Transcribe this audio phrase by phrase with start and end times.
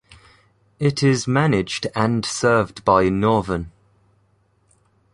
[0.79, 3.71] It is managed and served by Northern.